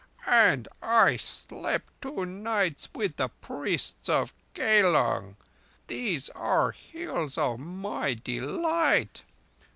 "And 0.25 0.67
I 0.81 1.15
slept 1.17 2.01
two 2.01 2.25
nights 2.25 2.89
with 2.95 3.17
the 3.17 3.27
priests 3.27 4.09
of 4.09 4.33
Kailung. 4.55 5.35
These 5.85 6.29
are 6.29 6.71
the 6.71 6.99
Hills 7.01 7.37
of 7.37 7.59
my 7.59 8.15
delight! 8.15 9.23